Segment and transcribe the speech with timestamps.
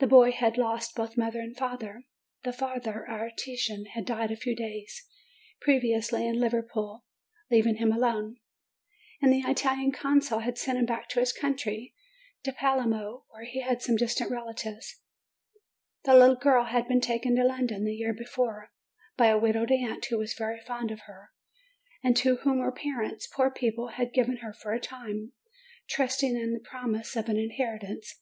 [0.00, 2.02] The boy had lost both father and mother.
[2.42, 5.06] The father, an artisan, had died a few days
[5.60, 7.04] previously in Liverpool,
[7.48, 8.38] leaving him alone;
[9.20, 11.94] and the Italian consul had sent him back to his country,
[12.42, 14.96] to Palermo, where he had some distant relatives.
[16.02, 18.72] THE SHIPWRECK 333 The little girl had been taken to London, the year before,
[19.16, 21.30] by a widowed aunt, who was very fond of her,
[22.02, 25.34] and to whom her parents poor people had given her for a time,
[25.88, 28.20] trusting in the promise of an inheritance.